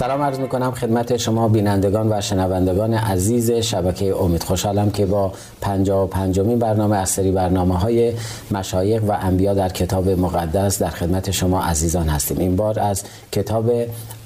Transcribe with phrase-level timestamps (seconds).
[0.00, 4.42] سلام عرض می‌کنم خدمت شما بینندگان و شنوندگان عزیز شبکه امید.
[4.42, 8.12] خوشحالم که با پنجا و پنجمین برنامه از سری برنامه های
[8.50, 12.38] مشایق و انبیا در کتاب مقدس در خدمت شما عزیزان هستیم.
[12.38, 13.70] این بار از کتاب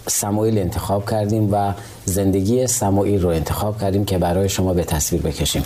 [0.06, 1.72] سموئیل انتخاب کردیم و
[2.04, 5.64] زندگی سموئیل رو انتخاب کردیم که برای شما به تصویر بکشیم.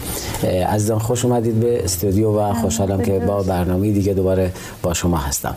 [0.68, 4.52] عزیزان خوش اومدید به استودیو و خوشحالم که با برنامه دیگه دوباره
[4.82, 5.56] با شما هستم.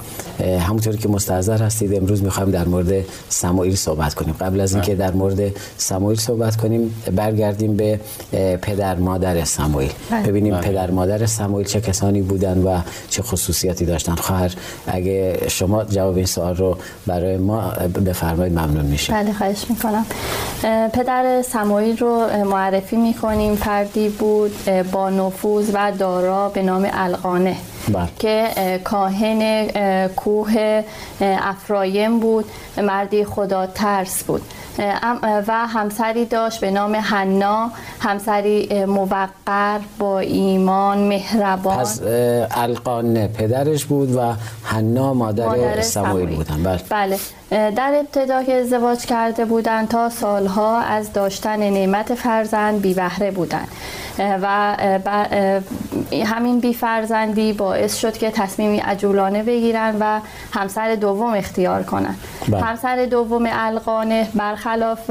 [0.60, 4.36] همونطوری که مستحضر هستید امروز می‌خوایم در مورد سموئیل صحبت کنیم.
[4.40, 5.40] قبل از اینکه در مورد
[5.78, 8.00] سموئیل صحبت کنیم برگردیم به
[8.62, 10.24] پدر مادر سموئیل بله.
[10.28, 10.68] ببینیم بله.
[10.68, 12.80] پدر مادر سموئیل چه کسانی بودن و
[13.10, 14.16] چه خصوصیاتی داشتن.
[14.16, 14.54] خواهر
[14.88, 17.74] اگه شما جواب این سوال رو برای ما
[18.06, 20.06] بفرمایید ممنون میشه بله خواهش می‌کنم.
[20.94, 23.56] پدر سموئیل رو معرفی می‌کنیم.
[23.56, 27.56] فردی بود با نفوذ و دارا به نام القانه.
[27.88, 28.08] بله.
[28.20, 28.48] که
[28.84, 29.68] کاهن
[30.08, 30.84] کوه
[31.22, 32.46] افرایم بود.
[32.78, 34.42] مردی خدا ترس بود.
[35.48, 37.72] و همسری داشت به نام حنا.
[38.00, 41.78] همسری موقر با ایمان مهربان.
[41.78, 42.02] پس
[42.52, 46.64] القانه پدرش بود و حنا مادر, مادر سموئیل بودن.
[46.64, 46.80] بله.
[46.90, 47.20] بله.
[47.72, 53.68] در ابتدا که ازدواج کرده بودند تا سالها از داشتن نعمت فرزند بی بهره بودند
[54.20, 54.76] و
[56.26, 60.20] همین بی فرزندی باعث شد که تصمیمی عجولانه بگیرن و
[60.52, 62.16] همسر دوم اختیار کنن
[62.48, 62.62] بله.
[62.62, 65.10] همسر دوم القانه برخلاف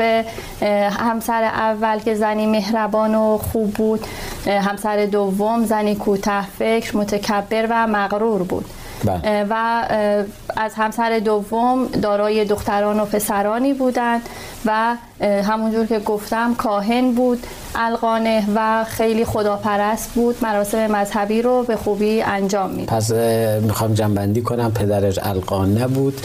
[0.99, 4.01] همسر اول که زنی مهربان و خوب بود
[4.47, 8.65] همسر دوم زنی کوته فکر متکبر و مغرور بود
[9.05, 9.47] بله.
[9.51, 9.85] و
[10.57, 14.21] از همسر دوم دارای دختران و پسرانی بودند
[14.67, 21.77] و همونجور که گفتم کاهن بود القانه و خیلی خداپرست بود مراسم مذهبی رو به
[21.77, 23.11] خوبی انجام می‌داد پس
[23.63, 26.21] می‌خوام جنبندی کنم پدرش القانه بود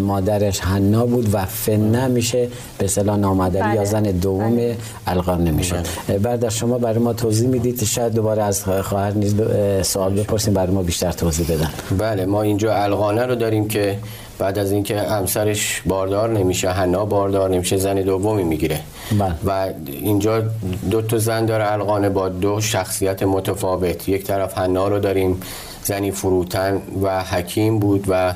[0.00, 3.74] مادرش حنا بود و فنه میشه به صلاح نامادری بله.
[3.74, 4.76] یا زن دوم بله.
[5.06, 5.76] القانه میشه
[6.08, 6.18] بله.
[6.18, 9.34] بعد از شما برای ما توضیح می‌دید شاید دوباره از خواهر نیز
[9.82, 13.98] سوال بپرسیم برای ما بیشتر توضیح بدن بله ما اینجا القانه رو داریم که
[14.38, 18.80] بعد از اینکه همسرش باردار نمیشه حنا باردار نمیشه زن دومی می‌گیره
[19.18, 19.34] بله.
[19.46, 20.42] و اینجا
[20.90, 25.40] دو تا زن داره القانه با دو شخصیت متفاوت یک طرف حنا رو داریم
[25.84, 28.34] زنی فروتن و حکیم بود و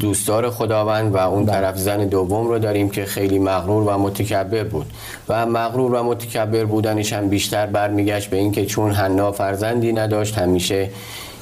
[0.00, 1.54] دوستدار خداوند و اون بله.
[1.54, 4.86] طرف زن دوم رو داریم که خیلی مغرور و متکبر بود
[5.28, 10.90] و مغرور و متکبر بودنش هم بیشتر برمیگشت به اینکه چون حنا فرزندی نداشت همیشه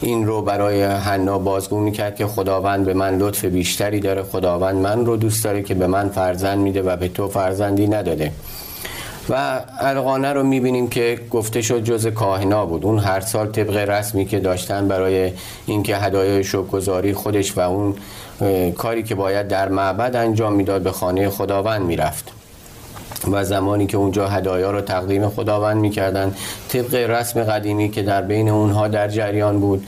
[0.01, 4.23] این رو برای حنا بازگو می‌کرد که خداوند به من لطف بیشتری داره.
[4.23, 8.33] خداوند من رو دوست داره که به من فرزند میده و به تو فرزندی نداده.
[9.29, 12.85] و القانه رو می‌بینیم که گفته شد جز کاهنا بود.
[12.85, 15.33] اون هر سال طبق رسمی که داشتن برای
[15.67, 17.95] اینکه هدایای شکرگزاری خودش و اون
[18.73, 22.36] کاری که باید در معبد انجام می‌داد به خانه خداوند می‌رفت.
[23.33, 26.35] و زمانی که اونجا هدایا رو تقدیم خداوند می‌کردن
[26.69, 29.87] طبق رسم قدیمی که در بین اونها در جریان بود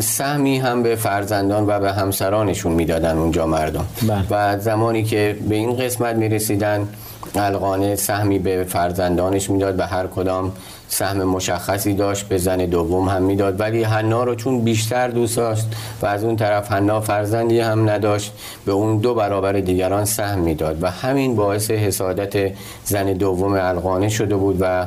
[0.00, 4.26] سهمی هم به فرزندان و به همسرانشون می‌دادن اونجا مردم بله.
[4.30, 6.88] و زمانی که به این قسمت می‌رسیدن
[7.34, 10.52] القانه سهمی به فرزندانش می‌داد به هر کدام
[10.88, 13.60] سهم مشخصی داشت به زن دوم هم می‌داد.
[13.60, 15.66] ولی حنا رو چون بیشتر دوست داشت
[16.02, 18.32] و از اون طرف حنا فرزندی هم نداشت
[18.66, 22.52] به اون دو برابر دیگران سهم می‌داد و همین باعث حسادت
[22.84, 24.86] زن دوم القانه شده بود و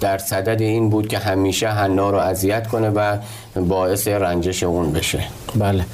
[0.00, 3.16] در صدد این بود که همیشه حنا رو اذیت کنه و
[3.56, 5.24] باعث رنجش اون بشه.
[5.54, 5.84] بله.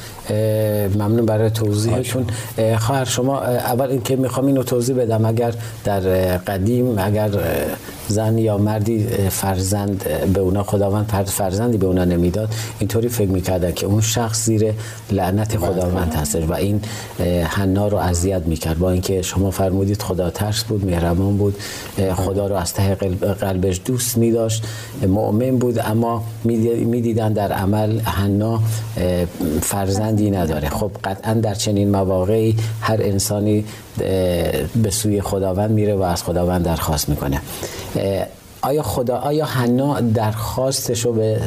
[0.95, 2.27] ممنون برای توضیحتون.
[2.79, 5.25] خواهر شما اول اینکه می‌خوام اینو توضیح بدم.
[5.25, 5.55] اگر
[5.85, 6.01] در
[6.37, 7.31] قدیم اگر
[8.09, 13.87] زن یا مردی فرزند به اونا خداوند فرزندی به اونا نمی‌داد اینطوری فکر می‌کردن که
[13.87, 14.73] اون شخص زیر
[15.11, 16.81] لعنت خداوند هستش و این
[17.45, 18.79] حنا رو اذیت می‌کرد.
[18.79, 21.57] با اینکه شما فرمودید خدا ترس بود مهربان بود
[22.15, 22.95] خدا رو از ته
[23.41, 24.65] قلبش دوست میداشت
[25.09, 28.61] مؤمن بود اما می‌دیدن در عمل حنا
[29.63, 30.69] فرزندی نداره.
[30.69, 33.65] خب قطعا در چنین مواقعی هر انسانی
[34.83, 37.41] به سوی خداوند میره و از خداوند درخواست می‌کنه.
[38.63, 41.41] آیا خدا آیا حنا درخواستش رو به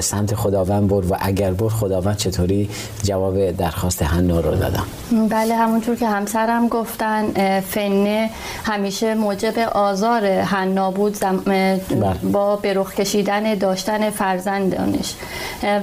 [0.00, 2.70] سمت خداوند برد؟ و اگر برد خداوند چطوری
[3.02, 4.84] جواب درخواست حنا رو دادم
[5.30, 8.30] بله همونطور که همسرم گفتن فنه
[8.64, 11.18] همیشه موجب آزار حنا بود.
[11.20, 12.14] بله.
[12.32, 15.14] با برخ کشیدن داشتن فرزندانش.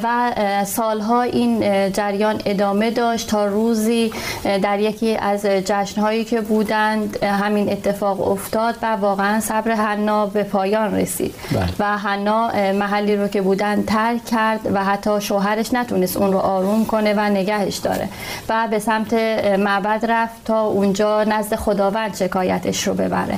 [0.04, 0.32] و
[0.66, 1.60] سالها این
[1.92, 4.12] جریان ادامه داشت تا روزی
[4.44, 10.96] در یکی از جشنهایی که بودند همین اتفاق افتاد و واقعا صبر حنا به پایان
[10.96, 11.36] رسید.
[11.52, 11.68] بله.
[11.80, 16.86] و حنا محلی رو که بودن ترک کرد و حتی شوهرش نتونست اون رو آروم
[16.86, 18.10] کنه و نگهش داره.
[18.50, 19.14] و به سمت
[19.60, 23.38] معبد رفت تا اونجا نزد خداوند شکایتش رو ببره.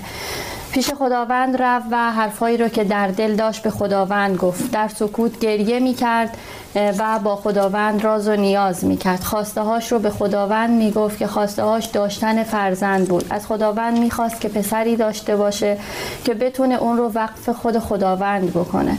[0.72, 4.72] پیش خداوند رفت و حرفایی رو که در دل داشت به خداوند گفت.
[4.72, 6.38] در سکوت گریه می کرد
[6.76, 11.18] و با خداوند راز و نیاز می کرد خواسته هاش رو به خداوند می گفت
[11.18, 13.26] که خواسته هاش داشتن فرزند بود.
[13.30, 15.78] از خداوند می خواست که پسری داشته باشه
[16.26, 18.98] که بتونه اون رو وقف خود خداوند بکنه.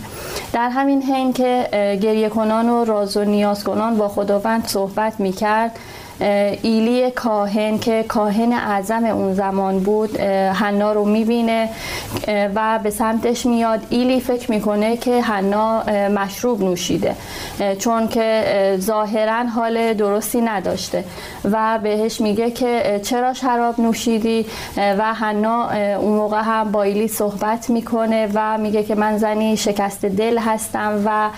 [0.52, 1.68] در همین حین که
[2.02, 5.78] گریه کنان و راز و نیاز کنان با خداوند صحبت می کرد
[6.62, 10.20] ایلی کاهن که کاهن اعظم اون زمان بود
[10.50, 11.68] حنا رو می‌بینه
[12.54, 13.80] و به سمتش میاد.
[13.90, 17.14] ایلی فکر می‌کنه که حنا مشروب نوشیده
[17.78, 18.44] چون که
[18.80, 21.04] ظاهرا حال درستی نداشته.
[21.44, 24.46] و بهش میگه که چرا شراب نوشیدی؟
[24.76, 30.04] و حنا اون موقع هم با ایلی صحبت می‌کنه و میگه که من زنی شکست
[30.04, 31.28] دل هستم و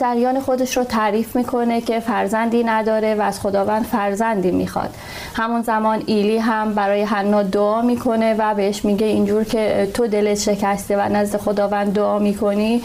[0.00, 4.90] جریان خودش رو تعریف می‌کنه که فرزندی نداره و از خدا خداوند فرزندی می‌خواد.
[5.34, 10.38] همون زمان ایلی هم برای حنا دعا می‌کنه و بهش میگه اینجور که تو دلت
[10.38, 12.82] شکسته و نزد خداوند دعا می‌کنی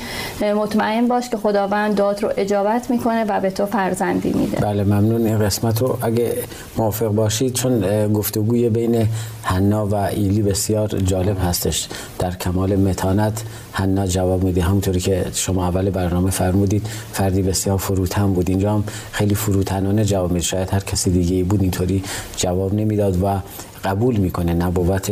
[0.55, 4.57] مطمئن باش که خداوند دعات رو اجابت می‌کنه و به تو فرزندی میده.
[4.57, 5.25] بله ممنون.
[5.25, 6.33] این قسمت رو اگه
[6.77, 9.07] موافق باشید چون گفتگوی بین
[9.43, 11.87] حنا و ایلی بسیار جالب هستش.
[12.19, 13.41] در کمال متانت
[13.75, 18.49] حنا جواب میده همونطوری که شما اول برنامه فرمودید فردی بسیار فروتن بود.
[18.49, 20.45] اینجا هم خیلی فروتنانه جواب میده.
[20.45, 22.03] شاید هر کسی دیگه بود اینطوری
[22.37, 23.39] جواب نمی‌داد و
[23.83, 24.53] قبول می‌کنه.
[24.53, 25.11] نبوت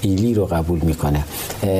[0.00, 1.24] ایلی رو قبول می‌کنه.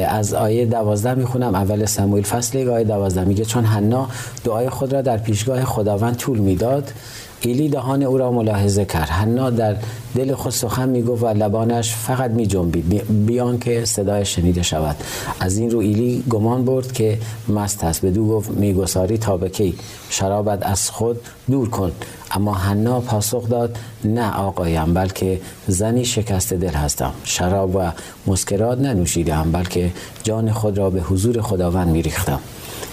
[0.09, 1.55] از آیه دوازده می‌خونم.
[1.55, 4.09] اول سمویل فصل آیه دوازده میگه چون حنا
[4.45, 6.93] دعای خود را در پیشگاه خداوند طول می‌داد
[7.41, 9.09] ایلی دهان او را ملاحظه کرد.
[9.09, 9.77] حنا در
[10.15, 14.97] دل خود سخن می‌گفت و لبانش فقط می جنبید بیان که صدای شنیده شود.
[15.41, 17.19] از این رو ایلی گمان برد که
[17.49, 18.07] مست است.
[18.07, 19.75] بدو گفت میگساری تا به کی؟
[20.11, 21.21] شرابت از خود
[21.51, 21.93] دور کن.
[22.31, 27.13] اما حنا پاسخ داد نه آقایم بلکه زنی شکست دل هستم.
[27.25, 27.91] شراب و
[28.27, 32.41] مسکرات ننوشیدم بلکه جان خود را به حضور خداوند میریختم.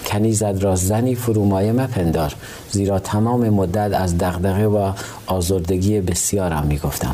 [0.06, 2.34] کنیزت را زنی فرومایه مپندار
[2.70, 4.92] زیرا تمام مدت از دغدغه و
[5.26, 7.11] آزردگی بسیارم می‌گفتم.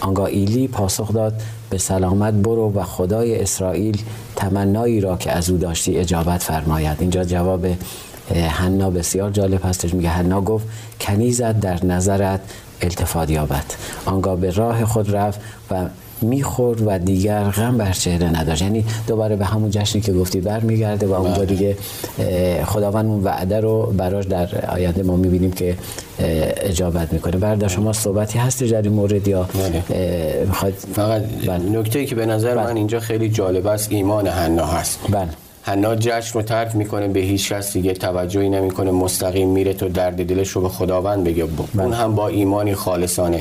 [0.00, 4.02] آنگاه ایلی پاسخ داد به سلامت برو و خدای اسرائیل
[4.36, 6.96] تمنایی را که از او داشتی اجابت فرماید.
[7.00, 7.66] اینجا جواب
[8.34, 9.94] حنا بسیار جالب هستش.
[9.94, 10.66] میگه حنا گفت
[11.00, 12.40] کنیزت در نظرت
[12.80, 13.64] التفات یابد.
[14.06, 15.84] آنگاه به راه خود رفت و
[16.24, 18.62] می‌خورد و دیگر غم بر چهره نداشت.
[18.62, 21.46] یعنی دوباره به همون جشنی که گفتی برمیگرده و اونجا بله.
[21.46, 21.76] دیگه
[22.64, 25.76] خداوند اون وعده رو براش در آینده ما می‌بینیم که
[26.18, 27.36] اجابت می‌کنه.
[27.36, 30.44] بردا شما صحبتی هست در این مورد یا؟ بله.
[30.46, 31.78] می‌خواد فقط بله.
[31.78, 34.98] نکته که به نظر من اینجا خیلی جالب است ایمان حنا هست.
[35.10, 35.28] بله.
[35.62, 40.26] حنا جشن رو ترک می‌کنه به هیچ کس دیگه توجهی نمی‌کنه مستقیم میره تو درد
[40.26, 41.44] دلش رو به خداوند بگه.
[41.78, 43.40] اون هم با ایمانی خالصانه.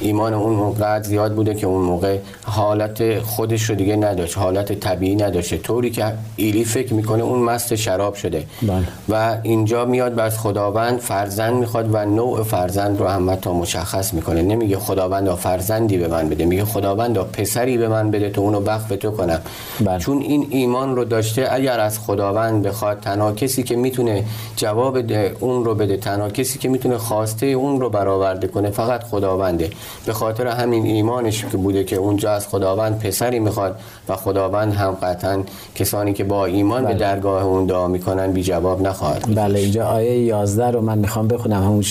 [0.00, 5.16] ایمان اون اونقدر زیاد بوده که اون موقع حالت خودش رو دیگه نداشت حالت طبیعی
[5.16, 5.56] نداشته.
[5.58, 8.46] طوری که ایلی فکر می‌کنه اون مست شراب شده.
[8.62, 8.88] بله.
[9.08, 14.42] و اینجا میاد بر خداوند فرزند می‌خواد و نوع فرزند رو هم تا مشخص می‌کنه.
[14.42, 18.88] نمیگه خداوند فرزندی به من بده میگه خداوند پسری به من بده تو اونو وقف
[18.88, 19.40] تو کنم.
[19.80, 19.98] بله.
[19.98, 24.24] چون این ایمان رو داشته اگر از خداوند بخواد تنها کسی که می‌تونه
[24.56, 24.98] جواب
[25.40, 29.70] اون رو بده تنها کسی که می‌تونه خواسته اون رو برآورده کنه فقط خداونده.
[30.06, 34.90] به خاطر همین ایمانش که بوده که اونجا از خداوند پسری می‌خواد و خداوند هم
[34.90, 35.42] قطعا
[35.74, 36.92] کسانی که با ایمان بله.
[36.92, 41.28] به درگاه اون دعا می‌کنن بی جواب نخواهد بله اینجا آیه 11 رو من می‌خوام
[41.28, 41.62] بخونم.
[41.62, 41.84] همون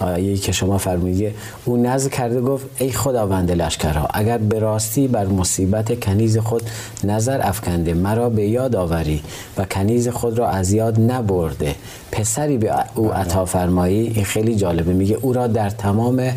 [0.00, 1.34] آیه که شما فرمودید
[1.64, 6.62] او نزد کرده گفت ای خداوند لشکرها اگر به راستی بر مصیبت کنیز خود
[7.04, 9.22] نظر افکنده مرا به یاد آوری
[9.56, 11.74] و کنیز خود را از یاد نبرده.
[12.12, 14.12] پسری به او عطا فرمایی.
[14.14, 14.92] این خیلی جالبه.
[14.92, 16.32] میگه او را در تمام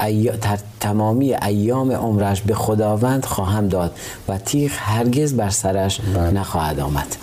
[0.00, 0.19] ای...
[0.80, 3.92] تمامی ایام عمرش به خداوند خواهم داد
[4.28, 6.30] و تیغ هرگز بر سرش بله.
[6.30, 7.16] نخواهد آمد.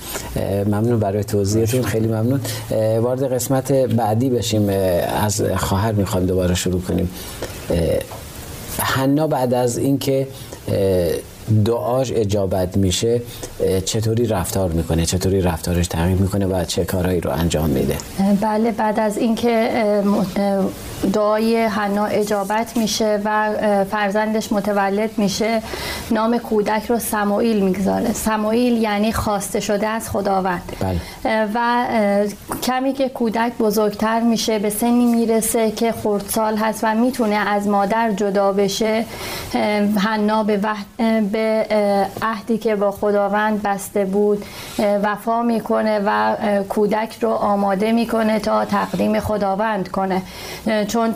[0.65, 1.83] ممنون برای توضیحتون.
[1.83, 2.39] خیلی ممنون.
[2.99, 4.69] وارد قسمت بعدی بشیم.
[5.23, 7.09] از خواهر می‌خوایم دوباره شروع کنیم.
[8.79, 10.27] حنا بعد از اینکه
[11.65, 13.21] دعاش اجابت میشه
[13.85, 17.95] چطوری رفتار می‌کنه چطوری رفتارش تغییر می‌کنه و چه کارهایی رو انجام میده؟
[18.41, 19.69] بله بعد از اینکه
[21.13, 23.53] دعای حنا اجابت میشه و
[23.91, 25.61] فرزندش متولد میشه
[26.11, 28.13] نام کودک رو سموئیل می‌گذاره.
[28.13, 30.71] سموئیل یعنی خواسته شده از خداوند.
[30.79, 30.99] بله.
[31.53, 31.85] و
[32.63, 38.11] کمی که کودک بزرگتر میشه به سنی می‌رسه که خردسال هست و می‌تونه از مادر
[38.11, 39.05] جدا بشه
[39.97, 40.59] حنا به,
[41.37, 41.65] به
[42.21, 44.45] عهدی که با خداوند بسته بود
[45.03, 46.35] وفا می‌کنه و
[46.69, 50.21] کودک رو آماده می‌کنه تا تقدیم خداوند کنه
[50.87, 51.15] چون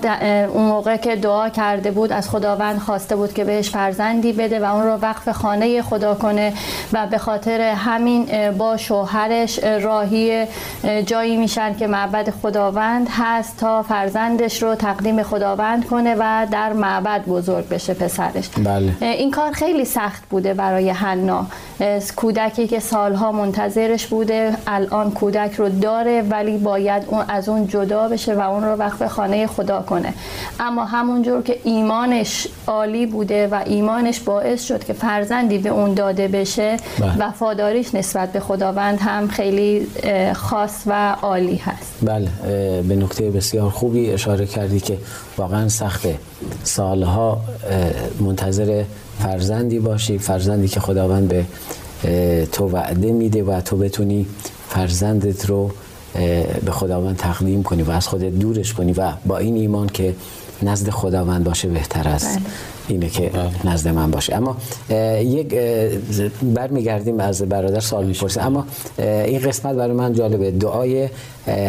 [0.54, 4.76] اون موقع که دعا کرده بود از خداوند خواسته بود که بهش فرزندی بده و
[4.76, 6.54] اون رو وقف خانه خدا کنه
[6.94, 10.46] و به خاطر همین با شوهرش راهی
[11.06, 17.26] جایی میشن که معبد خداوند هست تا فرزندش رو تقدیم خداوند کنه و در معبد
[17.26, 18.94] بزرگ بشه پسرش بله.
[19.02, 21.46] این کار خیلی سخت بوده برای حنا.
[22.16, 28.08] کودکی که سالها منتظرش بوده الان کودک رو داره ولی باید اون از اون جدا
[28.08, 30.14] بشه و اون رو وقف خانه خدا کنه.
[30.60, 36.28] اما همونجور که ایمانش عالی بوده و ایمانش باعث شد که فرزندی به اون داده
[36.28, 37.18] بشه بله.
[37.20, 39.88] وفاداریش نسبت به خداوند هم خیلی
[40.34, 41.94] خاص و عالی هست.
[42.02, 42.28] بله
[42.88, 44.98] به نکته بسیار خوبی اشاره کردی که
[45.38, 46.16] واقعا سخته.
[46.64, 47.42] سالها
[48.20, 48.84] منتظر
[49.24, 51.46] فرزندی باشی فرزندی که خداوند به
[52.52, 54.26] تو وعده میده و تو بتونی
[54.70, 55.72] فرزندت رو
[56.66, 60.16] به خداوند تقدیم کنی و از خودت دورش کنی و با این ایمان که
[60.64, 62.46] نزد خداوند باشه بهتر است بله.
[62.88, 63.74] اینه که بله.
[63.74, 64.58] نزد من باشه اما
[65.20, 65.56] یک
[66.42, 68.66] برمیگردیم از برادر سوال می‌پرسه اما
[68.98, 71.10] این قسمت برای من جالبه دعای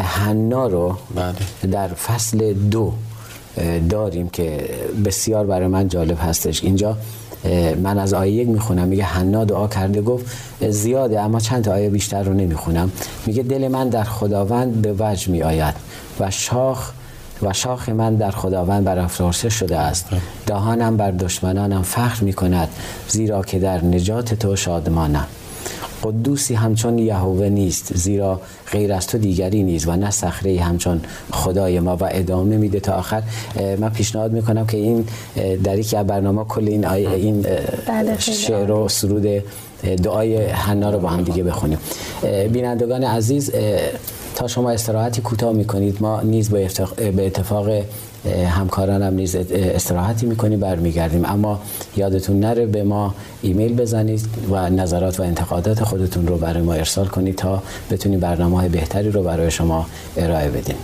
[0.03, 1.71] حنا رو بله.
[1.71, 2.93] در فصل دو
[3.89, 4.69] داریم که
[5.05, 6.97] بسیار برای من جالب هستش اینجا
[7.83, 10.27] من از آیه یک می‌خونم میگه حنا دعا کرده گفت
[10.69, 12.93] زیاده اما چند تا آیه بیشتر رو نمی‌خونم.
[13.27, 15.75] میگه دل من در خداوند به وجه میآید
[16.21, 16.93] و شاخ
[17.43, 20.07] و شاخ من در خداوند برافراشته شده است.
[20.47, 22.69] دهانم بر دشمنانم فخر می کند
[23.09, 25.27] زیرا که در نجات تو شادمانم.
[26.03, 28.41] قدوسی همچون یهوه نیست زیرا
[28.73, 31.01] غیر از تو دیگری نیست و نه صخره همچون
[31.33, 33.23] خدای ما و ادامه میده تا آخر.
[33.79, 35.05] من پیشنهاد می‌کنم که این
[35.65, 37.47] در یکی از برنامه کل این این
[37.89, 39.27] بله، شعر و سرود
[40.03, 41.79] دعای حنا رو با هم دیگه بخونیم.
[42.53, 43.53] بینندگان عزیز
[44.35, 46.71] تا شما استراحتی کوتاه می‌کنید ما نیز به
[47.19, 47.69] اتفاق
[48.49, 51.25] همکارانم نیز استراحتی می‌کنیم برمیگردیم.
[51.25, 51.61] اما
[51.97, 57.07] یادتون نره به ما ایمیل بزنید و نظرات و انتقادات خودتون رو برای ما ارسال
[57.07, 59.87] کنید تا بتونیم برنامه بهتری رو برای شما
[60.17, 60.77] ارائه بدیم.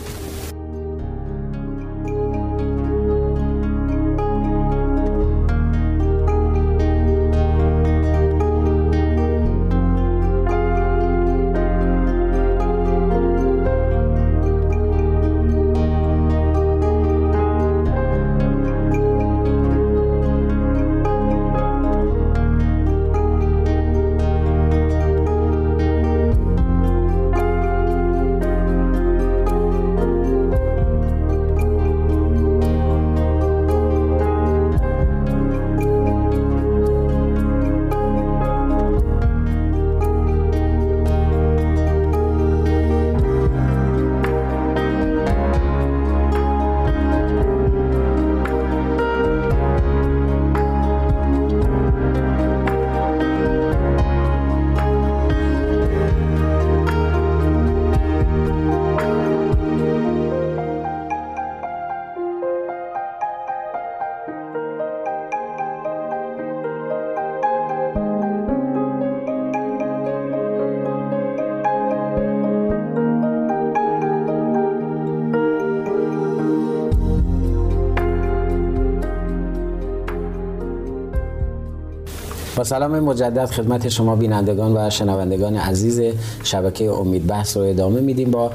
[82.58, 86.02] با سلام مجدد خدمت شما بینندگان و شنوندگان عزیز
[86.44, 88.50] شبکه امید بحث رو ادامه میدیم با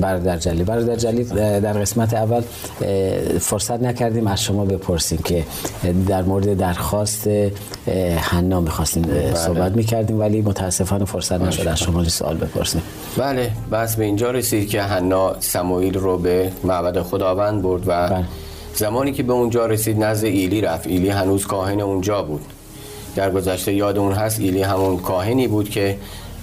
[0.00, 1.24] برادر جلی برادر جلی
[1.60, 2.42] در قسمت اول
[3.40, 5.44] فرصت نکردیم از شما بپرسیم که
[6.08, 7.28] در مورد درخواست
[8.16, 9.34] حنا می‌خواستیم بله.
[9.34, 12.82] صحبت می‌کردیم ولی متاسفانه فرصت نشد از شما سوال بپرسیم.
[13.16, 18.24] بله بس به اینجا رسید که حنا سموئیل رو به معبد خداوند برد و بله.
[18.74, 20.86] زمانی که به اونجا رسید نزد ایلی رفت.
[20.86, 22.40] ایلی هنوز کاهن اونجا بود.
[23.16, 25.96] در گذشته یاد اون هست ایلی همون کاهنی بود که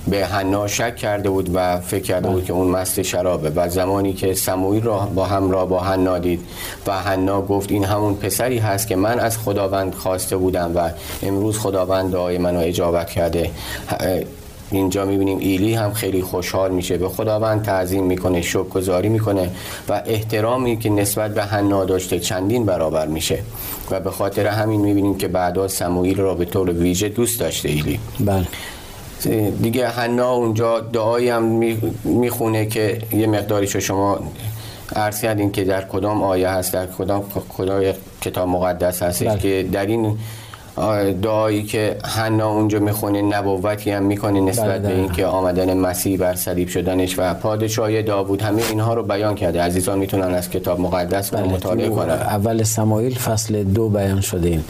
[0.07, 2.45] به حنا شک کرده بود و فکر کرده بود بله.
[2.45, 6.41] که اون مست شرابه و زمانی که سموئیل را با همراه با حنا دید
[6.87, 10.89] و حنا گفت این همون پسری هست که من از خداوند خواسته بودم و
[11.23, 13.51] امروز خداوند دعای منو اجابت کرده
[14.71, 16.97] اینجا می‌بینیم ایلی هم خیلی خوشحال میشه.
[16.97, 19.49] به خداوند تعظیم می‌کنه شکرگزاری می‌کنه
[19.89, 23.39] و احترامی که نسبت به حنا داشته چندین برابر میشه.
[23.91, 27.99] و به خاطر همین می‌بینیم که بعدا سموئیل را به طور ویژه دوست داشته ایلی.
[28.19, 28.47] بله.
[29.61, 31.43] دیگه حنا اونجا دعایی هم
[32.03, 34.19] می‌خونه که یه مقداریشو شما
[34.95, 37.23] عرض کردین که در کدام آیه هست در کدام
[37.57, 37.83] کدام
[38.21, 39.39] کتاب مقدس هست بله.
[39.39, 40.17] که در این
[41.21, 46.35] دعایی که حنا اونجا می‌خونه نبوتی هم می‌کنه نسبت بله، به اینکه آمدن مسیح بر
[46.35, 49.61] صلیب شدنش و پادشاهی داوود همه اینها رو بیان کرده.
[49.61, 52.09] عزیزان می‌تونن از کتاب مقدس بله مطالعه کنن.
[52.09, 54.63] اول سمایل فصل دو بیان شده این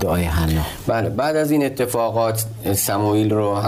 [0.00, 0.62] دعای حنا.
[0.86, 3.58] بله بعد از این اتفاقات سمایل رو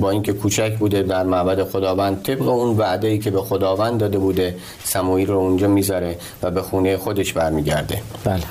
[0.00, 4.18] با اینکه کوچک بوده در معبد خداوند طبق اون وعده ای که به خداوند داده
[4.18, 8.02] بوده سمایل رو اونجا می‌ذاره و به خونه خودش برمیگرده.
[8.24, 8.42] بله.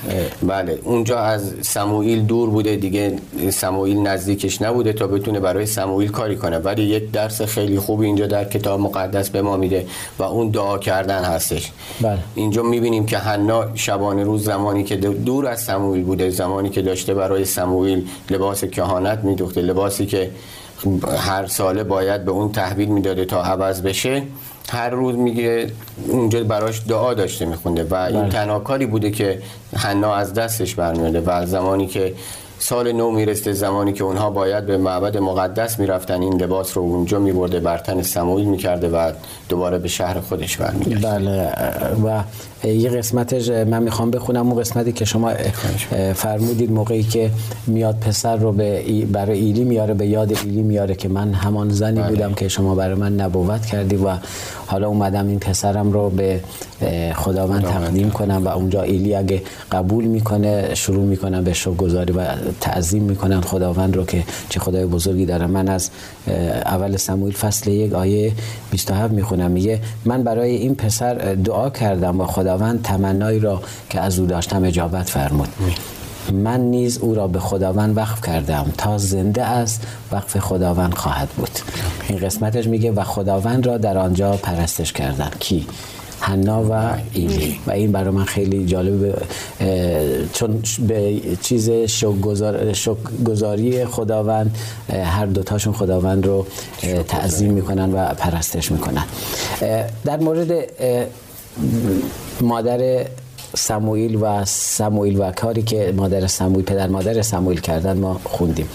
[0.42, 0.78] بله.
[0.84, 3.18] اونجا از سموئیل دو دور بوده دیگه
[3.50, 6.58] سموئیل نزدیکش نبوده تا بتونه برای سموئیل کاری کنه.
[6.58, 9.86] ولی یک درس خیلی خوبی اینجا در کتاب مقدس به ما میده
[10.18, 11.70] و اون دعا کردن هستش.
[12.00, 12.18] بله.
[12.34, 17.14] اینجا می‌بینیم که حنا شبانه روز زمانی که دور از سموئیل بوده زمانی که داشته
[17.14, 20.30] برای سموئیل لباس کهانت میدوخته لباسی که
[21.18, 24.22] هر ساله باید به اون تحویل می‌داده تا عوض بشه.
[24.70, 25.70] هر روز میگه
[26.08, 28.28] اونجا براش دعا داشته میخونده و این بله.
[28.28, 29.42] تنها کاری بوده که
[29.76, 32.14] حنا از دستش برمیاده و زمانی که
[32.62, 36.22] سال نو میرسته زمانی که اونها باید به معبد مقدس می‌رفتن.
[36.22, 39.12] این لباس رو اونجا میبرده بر تن سموئیل می‌کرده و
[39.48, 41.06] دوباره به شهر خودش برمیگشت.
[41.06, 41.52] بله
[42.04, 42.22] و
[42.66, 44.48] یه قسمتش من می‌خوام بخونم.
[44.48, 45.32] اون قسمتی که شما
[46.14, 47.30] فرمودید موقعی که
[47.66, 52.00] میاد پسر رو به برای ایلی میاره به یاد ایلی میاره که من همان زنی
[52.00, 52.08] بله.
[52.08, 54.16] بودم که شما برای من نبوت کردی و
[54.66, 56.40] حالا اومدم این پسرم رو به
[57.14, 62.26] خداوند تقدیم کنم و اونجا ایلی اگه قبول می‌کنه شروع می‌کنم به گذاری و
[62.60, 65.46] تعظیم می‌کنن خداوند رو که چه خدای بزرگی داره.
[65.46, 65.90] من از
[66.64, 68.32] اول سموئیل فصل یک آیه
[68.70, 69.50] 27 می‌خونم.
[69.50, 71.14] میگه من برای این پسر
[71.44, 75.48] دعا کردم و خداوند تمنایی را که از او داشتم اجابت فرمود.
[76.32, 81.50] من نیز او را به خداوند وقف کردم تا زنده است وقف خداوند خواهد بود.
[82.08, 85.30] این قسمتش میگه و خداوند را در آنجا پرستش کردم.
[85.38, 85.66] کی؟
[86.30, 87.60] حنا و ایلی.
[87.66, 89.22] و این برای من خیلی جالب
[90.32, 91.70] چون به چیز
[93.24, 94.56] گذاری خداوند
[94.88, 96.46] هر دوتاشون خداوند رو
[97.08, 99.04] تعظیم می‌کنن و پرستش می‌کنن.
[100.04, 100.52] در مورد
[102.40, 103.06] مادر
[103.56, 108.68] سموئیل و سموئیل و کاری که مادر سموئیل پدر مادر سموئیل کردن ما خوندیم.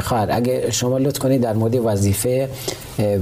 [0.00, 2.48] خواهر اگه شما لطف کنید در مورد وظیفه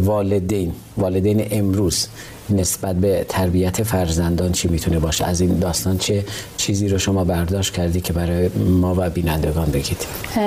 [0.05, 2.07] والدین والدین امروز
[2.53, 6.25] نسبت به تربیت فرزندان چی می‌تونه باشه؟ از این داستان چه
[6.57, 10.07] چیزی رو شما برداشت کردی که برای ما و بینندگان بگید؟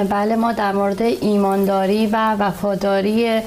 [0.09, 3.41] بله ما در مورد ایمانداری و وفاداری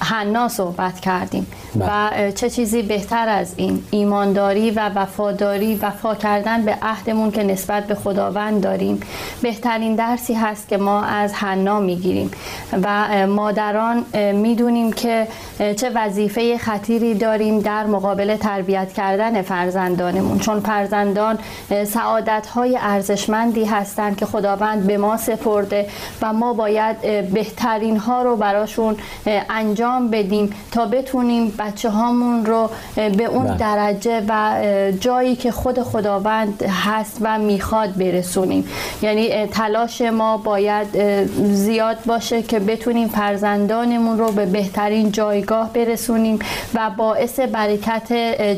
[0.00, 2.28] حنا صحبت کردیم بله.
[2.28, 7.86] و چه چیزی بهتر از این؟ ایمانداری و وفاداری وفا کردن به عهدمون که نسبت
[7.86, 9.00] به خداوند داریم.
[9.42, 12.30] بهترین درسی هست که ما از حنا می‌گیریم
[12.82, 21.38] و مادران می‌دونیم که چه وظیفه خطیری داریم در مقابل تربیت کردن فرزندانمون چون فرزندان
[21.86, 25.86] سعادت های ارزشمندی هستند که خداوند به ما سپرده
[26.22, 26.96] و ما باید
[27.32, 28.96] بهترین ها رو براشون
[29.50, 33.56] انجام بدیم تا بتونیم بچه هامون رو به اون بله.
[33.56, 34.62] درجه و
[35.00, 38.64] جایی که خود خداوند هست و می‌خواد برسونیم
[39.02, 40.86] یعنی تلاش ما باید
[41.52, 46.38] زیاد باشه که بتونیم فرزندانمون رو به بهترین جایگاه برسونیم
[46.74, 48.12] و باعث برکت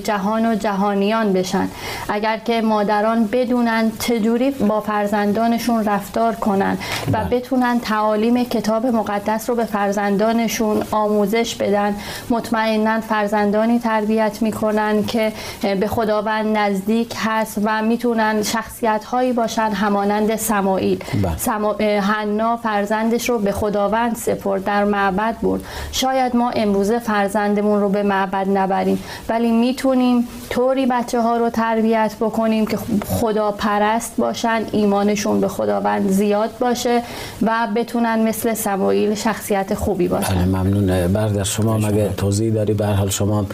[0.05, 1.69] جهان و جهانیان بشن
[2.09, 7.25] اگر که مادران بدونن چجوری با فرزندانشون رفتار کنن و بله.
[7.25, 11.95] بتونن تعالیم کتاب مقدس رو به فرزندانشون آموزش بدن
[12.31, 20.37] مطمئنا فرزندانی تربیت می‌کنن که به خداوند نزدیک هست و می‌تونن شخصیت هایی باشن همانند
[20.37, 21.37] سمائیل بله.
[21.37, 21.73] سما...
[22.01, 25.61] حنا فرزندش رو به خداوند سپرد در معبد برد
[25.93, 28.99] شاید ما امروزه فرزندمون رو به معبد نبریم.
[29.29, 36.11] ولی می‌تونیم طوری بچه ها رو تربیت بکنیم که خدا پرست باشن ایمانشون به خداوند
[36.11, 37.03] زیاد باشه
[37.43, 40.35] و بتونن مثل سمایل شخصیت خوبی باشن.
[40.35, 41.13] بله ممنون.
[41.13, 43.47] برادر شما مگه توضیح داری؟ به حال شما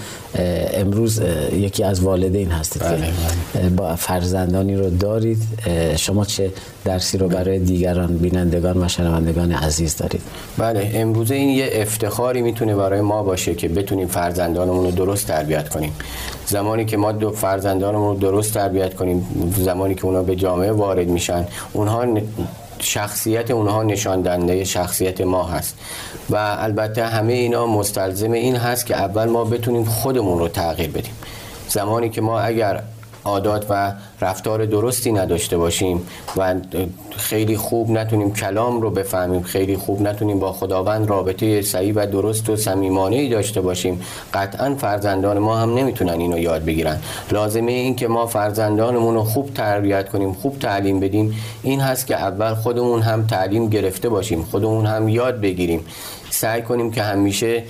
[0.74, 1.20] امروز
[1.52, 2.98] یکی از والدین هستید که بله،
[3.54, 3.68] بله.
[3.68, 5.42] با فرزندانی رو دارید.
[5.96, 6.50] شما چه
[6.84, 10.22] درسی رو برای دیگران بینندگان و شنوندگان عزیز دارید؟
[10.58, 15.68] بله امروز این یه افتخاری می‌تونه برای ما باشه که بتونیم فرزندانمون رو درست تربیت
[15.68, 15.92] کنیم.
[16.48, 21.08] زمانی که ما دو فرزندانمون رو درست تربیت کنیم زمانی که اونا به جامعه وارد
[21.08, 22.06] میشن اونها
[22.78, 25.78] شخصیت اونها نشان شخصیت ما هست.
[26.30, 31.14] و البته همه اینا مستلزم این هست که اول ما بتونیم خودمون رو تغییر بدیم.
[31.68, 32.82] زمانی که ما اگر
[33.24, 36.02] عادات و رفتار درستی نداشته باشیم
[36.36, 36.54] و
[37.16, 42.50] خیلی خوب نتونیم کلام رو بفهمیم خیلی خوب نتونیم با خداوند رابطه صحیح و درست
[42.50, 44.00] و صمیمانه داشته باشیم.
[44.34, 46.98] قطعا فرزندان ما هم نمی‌تونن اینو یاد بگیرن.
[47.32, 51.34] لازمه این که ما فرزندانمون رو خوب تربیت کنیم خوب تعلیم بدیم.
[51.62, 55.84] این هست که اول خودمون هم تعلیم گرفته باشیم خودمون هم یاد بگیریم.
[56.30, 57.62] سعی کنیم که همیشه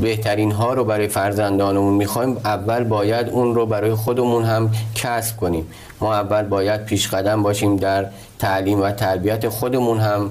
[0.00, 5.66] بهترین ها رو برای فرزندانمون می‌خوایم اول باید اون رو برای خودمون هم کسب کنیم.
[6.00, 8.06] ما اول باید پیش قدم باشیم در
[8.38, 10.30] تعلیم و تربیت خودمون هم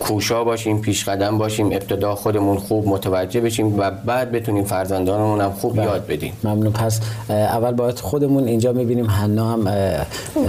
[0.00, 5.52] کوشا باشیم پیش قدم باشیم ابتدا خودمون خوب متوجه بشیم و بعد بتونیم فرزندانمون هم
[5.52, 5.84] خوب بله.
[5.84, 9.68] یاد بدیم ممنون پس اول باید خودمون اینجا می‌بینیم حنا هم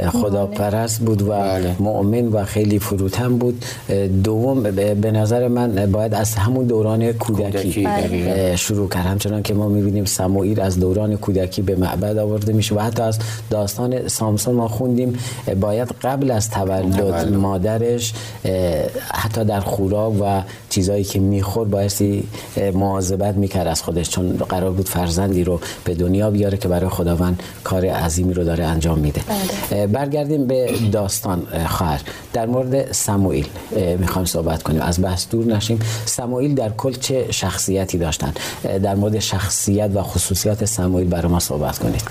[0.09, 1.75] خداپرست بود و بله.
[1.79, 3.65] مؤمن و خیلی فروتن بود
[4.23, 4.63] دوم
[5.01, 8.55] به نظر من باید از همون دوران کودکی, بله.
[8.55, 12.79] شروع کرد همچنان که ما می‌بینیم سموئیل از دوران کودکی به معبد آورده میشه و
[12.79, 15.19] حتی از داستان سامسون ما خوندیم
[15.61, 18.13] باید قبل از تولد مادرش
[19.13, 22.27] حتی در خوراک و چیزایی که میخور بایستی
[22.73, 27.43] مواظبت می‌کرد از خودش چون قرار بود فرزندی رو به دنیا بیاره که برای خداوند
[27.63, 29.21] کار عظیمی رو داره انجام میده.
[29.69, 29.87] بله.
[29.87, 32.01] برگردیم به داستان خواهر.
[32.33, 33.47] در مورد سموئیل
[33.99, 34.81] می‌خوایم صحبت کنیم.
[34.81, 35.79] از بحث دور نشیم.
[36.05, 38.33] سموئیل در کل چه شخصیتی داشتن؟
[38.83, 42.01] در مورد شخصیت و خصوصیات سموئیل برای ما صحبت کنید.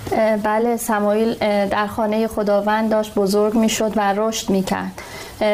[0.42, 1.34] بله سموئیل
[1.66, 4.92] در خانه خداوند داشت بزرگ می‌شد و رشد می‌کرد.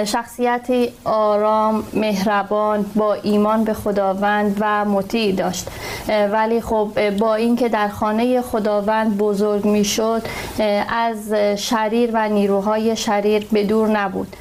[0.05, 5.69] شخصیتی آرام مهربان با ایمان به خداوند و مطیع داشت.
[6.33, 10.23] ولی خب با اینکه در خانه خداوند بزرگ می‌شد
[10.89, 14.37] از شریر و نیروهای شریر به دور نبود.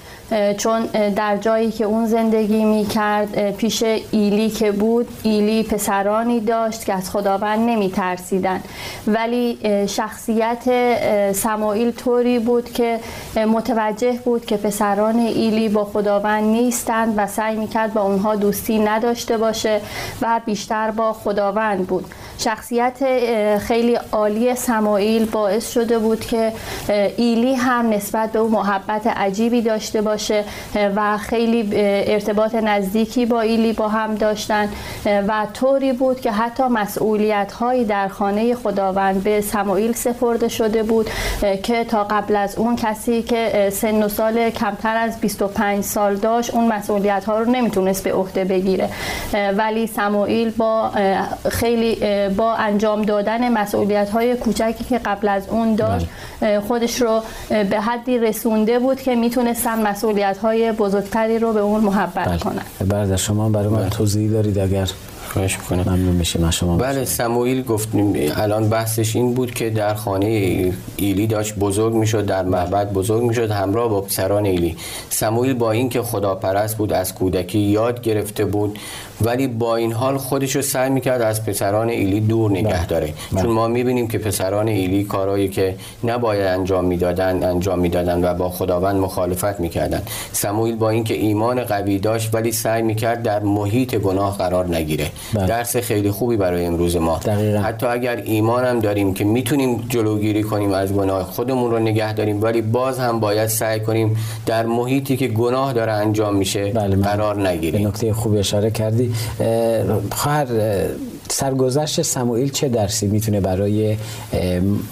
[0.58, 0.86] چون
[1.16, 6.94] در جایی که اون زندگی می کرد پیش ایلی که بود ایلی پسرانی داشت که
[6.94, 8.62] از خداوند نمی ترسیدن
[9.08, 10.64] ولی شخصیت
[11.34, 13.00] سمایل طوری بود که
[13.36, 18.80] متوجه بود که پسران ایلی با خداوند نیستند و سعی می کرد با اونها دوستی
[18.80, 19.82] نداشته باشه
[20.22, 22.06] و بیشتر با خداوند بود.
[22.38, 22.98] شخصیت
[23.58, 26.54] خیلی عالی سمایل باعث شده بود که
[27.18, 30.44] ایلی هم نسبت به او محبت عجیبی داشته باشه
[30.96, 31.70] و خیلی
[32.14, 34.70] ارتباط نزدیکی با ایلی با هم داشتن
[35.06, 41.10] و طوری بود که حتی مسئولیت هایی در خانه خداوند به سمایل سپرده شده بود
[41.64, 46.54] که تا قبل از اون کسی که سن و سال کمتر از 25 سال داشت
[46.54, 48.90] اون مسئولیت ها رو نمی‌تونست به عهده بگیره.
[49.58, 50.92] ولی سمایل با
[51.50, 51.98] خیلی
[52.30, 56.08] با انجام دادن مسئولیت های کوچکی که قبل از اون داشت
[56.40, 56.60] بله.
[56.60, 62.28] خودش رو به حدی رسونده بود که می‌تونستن مسئولیت های بزرگتری رو به اون محبت
[62.28, 62.38] بله.
[62.38, 63.90] کنن بعد شما برای من بله.
[63.90, 64.88] توضیحی دارید اگر
[65.28, 70.28] خواهش می‌کنم ممنون میشیم شما بله سموئیل گفتیم الان بحثش این بود که در خانه
[70.98, 74.78] ایلی داشت بزرگ می‌شد در معبد بزرگ می‌شد همراه با پسران ایلی
[75.10, 78.80] سموئیل با اینکه خداپرست بود از کودکی یاد گرفته بود
[79.22, 82.86] ولی با این حال خودش رو سعی می‌کرد از پسران ایلی دور نگه بله.
[82.86, 83.42] داره بله.
[83.42, 88.50] چون ما می‌بینیم که پسران ایلی کارهایی که نباید انجام می‌دادن انجام می‌دادن و با
[88.50, 90.02] خداوند مخالفت می‌کردن
[90.32, 95.46] سموئیل با اینکه ایمان قوی داشت ولی سعی می‌کرد در محیط گناه قرار نگیره بله.
[95.48, 97.60] درس خیلی خوبی برای امروز ما دقیقا.
[97.60, 102.44] حتی اگر ایمان هم داریم که می‌تونیم جلوگیری کنیم از گناه خودمون رو نگه داریم
[102.44, 107.48] ولی باز هم باید سعی کنیم در محیطی که گناه داره انجام میشه بله قرار
[107.48, 109.07] نگیریم نکته خوبی اشاره کردی
[110.12, 110.48] خواهر
[111.30, 113.98] سرگذشت سموئیل چه درسی می‌تونه برای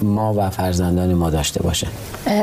[0.01, 1.87] ما و فرزندان ما داشته باشه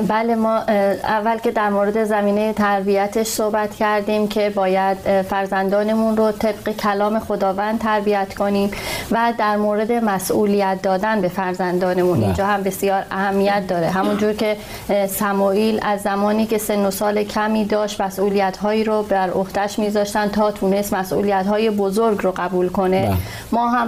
[0.08, 0.56] بله ما
[1.04, 7.78] اول که در مورد زمینه تربیتش صحبت کردیم که باید فرزندانمون رو طبق کلام خداوند
[7.78, 8.70] تربیت کنیم
[9.10, 12.26] و در مورد مسئولیت دادن به فرزندانمون بله.
[12.26, 14.56] اینجا هم بسیار اهمیت داره همونجور که
[15.08, 20.28] سموئیل از زمانی که سن و سال کمی داشت مسئولیت هایی رو بر عهدهش میذاشتن
[20.28, 23.16] تا تونست مسئولیت های بزرگ رو قبول کنه بله.
[23.52, 23.81] ما هم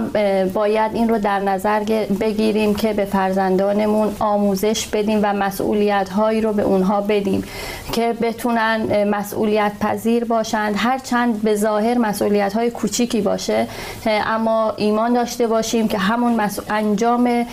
[0.53, 1.83] باید این رو در نظر
[2.19, 7.43] بگیریم که به فرزندانمون آموزش بدیم و مسئولیت هایی رو به اونها بدیم
[7.91, 10.75] که بتونن مسئولیت پذیر باشند.
[10.77, 13.67] هرچند به ظاهر مسئولیت های کوچیکی باشه
[14.05, 17.45] اما ایمان داشته باشیم که همون انجام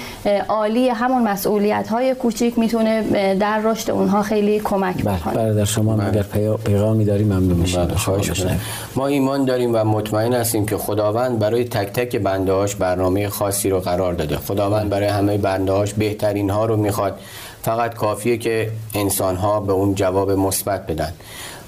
[0.48, 3.02] عالی همون مسئولیت های کوچیک می‌تونه
[3.34, 5.34] در رشد اونها خیلی کمک بله، بکنه.
[5.34, 6.08] برادر شما بله.
[6.08, 6.22] اگر
[6.64, 8.56] پیغامی داریم ممنون میشیم بله،
[8.96, 13.70] ما ایمان داریم و مطمئن هستیم که خداوند برای تک تک بنده هاش برنامه خاصی
[13.70, 14.36] رو قرار داده.
[14.36, 17.18] خداوند برای همه بنده هاش بهترین ها رو می‌خواد.
[17.62, 21.12] فقط کافیه که انسان ها به اون جواب مثبت بدن.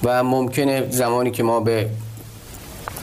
[0.04, 1.86] و ممکنه زمانی که ما به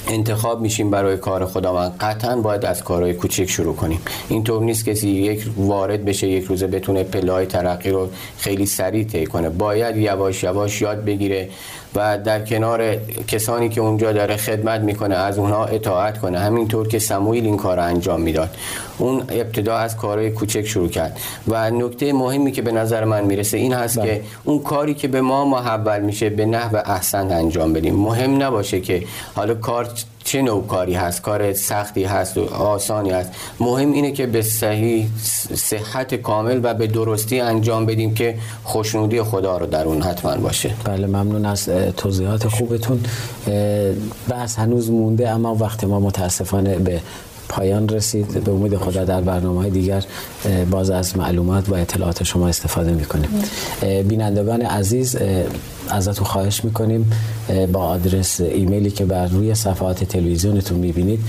[0.07, 4.01] انتخاب میشیم برای کار خداوند قطعا باید از کارهای کوچک شروع کنیم.
[4.29, 9.25] اینطور نیست کسی یک وارد بشه یک روزه بتونه پلای ترقی رو خیلی سریع طی
[9.25, 9.49] کنه.
[9.49, 11.49] باید یواش یواش یاد بگیره
[11.95, 12.95] و در کنار
[13.27, 16.39] کسانی که اونجا داره خدمت می‌کنه از اونها اطاعت کنه.
[16.39, 18.49] همینطور که سمویل این کار رو انجام می‌داد.
[18.97, 21.19] اون ابتدا از کارهای کوچک شروع کرد.
[21.47, 24.07] و نکته مهمی که به نظر من می‌رسه این هست بله.
[24.07, 27.95] که اون کاری که به ما محول میشه به نحو احسن انجام بدیم.
[27.95, 29.03] مهم نباشه که
[29.35, 29.89] حالا کار
[30.23, 33.31] چه نوع کاری هست؟ کار سختی هست و آسانی هست.
[33.59, 35.07] مهم اینه که به صحیح
[35.55, 40.73] صحت کامل و به درستی انجام بدیم که خوشنودی خدا رو در اون حتما باشه.
[40.83, 43.03] بله ممنون از توضیحات خوبتون.
[44.29, 47.01] بحث هنوز مونده اما وقتی ما متاسفانه به
[47.51, 48.43] پایان رسید.
[48.43, 50.03] به امید خدا در برنامه دیگر
[50.71, 53.29] باز از معلومات و اطلاعات شما استفاده می‌کنیم.
[54.07, 55.17] بینندگان عزیز
[55.89, 57.11] ازتون خواهش می‌کنیم
[57.71, 61.19] با آدرس ایمیلی که بر روی صفحات تلویزیونتون می‌بینید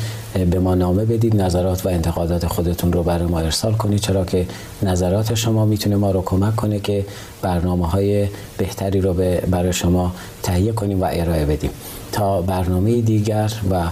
[0.50, 4.00] به ما نامه بدید نظرات و انتقادات خودتون رو برای ما ارسال کنید.
[4.00, 4.46] چرا که
[4.82, 7.04] نظرات شما می‌تونه ما رو کمک کنه که
[7.42, 9.14] برنامه های بهتری رو
[9.50, 11.70] برای شما تهیه کنیم و ارائه بدیم.
[12.12, 13.82] تا برنامه دیگر و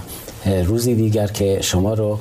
[0.45, 2.19] روزی دیگر که شما رو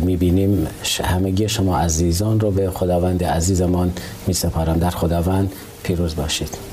[0.00, 0.66] می‌بینیم
[1.04, 3.92] همگی شما عزیزان رو به خداوند عزیزمان
[4.26, 4.78] میسپارم.
[4.78, 6.69] در خداوند پیروز باشید.